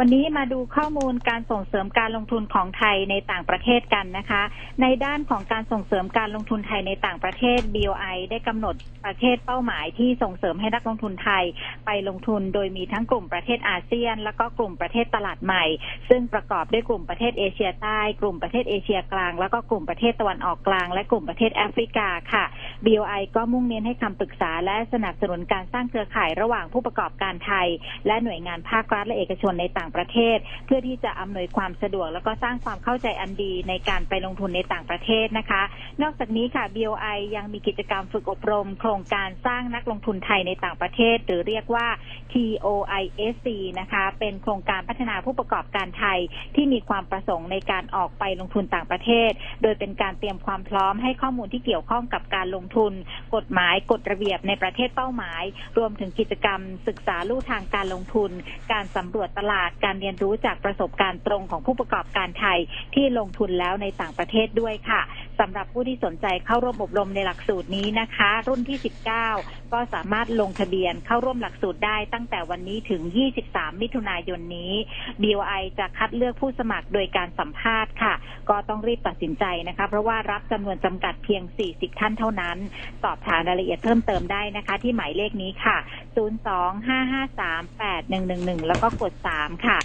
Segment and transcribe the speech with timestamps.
[0.00, 4.42] วันนี้มาดูข้อมูลการส่งเสริมการลงทุนของไทยในต่างประเทศกันนะคะ
[4.82, 8.74] ในด้านของการส่งเสริมการลงทุนไทยในต่างประเทศ BOI ได้กำหนด
[9.04, 11.44] ประเทศเป้าหมายที่ส่งเสริมให้นักลงทุนไทย
[11.86, 15.64] ไปลงทุนโดยมีทั้งกลุ่มประเทศอาเซียน แล้วก็กลุ่มประเทศตลาดใหม่
[16.08, 22.44] ซึ่งประกอบด้วยกลุ่มประเทศเอเชียใต้ กลุ่มประเทศเอเชียกลาง แล้วก็กลุ่มประเทศตะวันออกกลาง และกลุ่มประเทศแอฟริกาค่ะ
[22.84, 27.68] BOI ก็มุ่งเน้นให้คำปรึกษาและสนับสนุนการสร้างเครือข่ายระหว่างผู้ประกอบการไทย
[28.06, 35.62] และหน่วยงานภาครัฐและเอกชนในต่างางประเทศ เพื่อที่จะอำนวยความสะดวกแล้วก็สร้างความเข้าใจอันดีในการไปลงทุนในต่างประเทศนะคะ
[36.02, 41.86] นอกจากนี้ค่ะ BOI ยังมีกิจกรรมฝึกอบรม โครงการสร้างนักลงทุนไทยในต่างประเทศ หรือเรียกว่า
[42.32, 43.46] TOISC
[43.80, 46.18] นะคะ เป็นโครงการพัฒนาผู้ประกอบการไทย
[46.54, 49.30] ที่มีความประสงค์ในการออกไปลงทุนต่างประเทศ
[49.62, 52.92] โดยเป็นการเตรียมความพร้อมให้ข้อมูลที่เกี่ยวข้องกับการลงทุน
[53.34, 55.42] กฎหมายกฎระเบียบในประเทศเป้าหมาย
[55.78, 58.30] รวมถึงกิจกรรม ศึกษาลู่ทางการลงทุน
[58.72, 62.58] การสำรวจตลาดการเรียนรู้จากประสบการณ์ตรงของผู้ประกอบการไทย
[62.94, 65.02] ที่ลงทุนแล้วในต่างประเทศด้วยค่ะ
[65.40, 68.78] สำหรับผู้ที่สนใจเข้าร่วมอบรมในหลักสูตรนี้นะคะ รุ่นที่
[69.24, 73.02] 19 ก็สามารถลงทะเบียนเข้าร่วมหลักสูตรได้ตั้งแต่วันนี้ถึง
[73.42, 74.72] 23 มิถุนายนนี้
[75.22, 78.14] BOI จะคัดเลือกผู้สมัครโดยการสัมภาษณ์ค่ะ
[78.48, 81.42] ก็ต้องรีบตัดสินใจนะคะ เพราะว่ารับจำนวนจำกัดเพียง
[81.72, 82.56] 40 ท่านเท่านั้น
[83.02, 85.76] สอบถามรายละเอียดเพิ่มเติมได้นะคะ ที่หมายเลขนี้ค่ะ
[86.16, 89.78] 025538111 แล้วก็กด 3 ค่ะ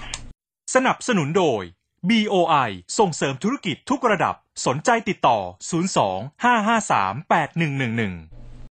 [0.75, 1.63] สนับสนุนโดย
[2.09, 4.35] BOI ส่งเสริมธุรกิจทุกระดับ
[4.65, 5.37] สนใจติดต่อ
[5.89, 8.40] 02 553 8111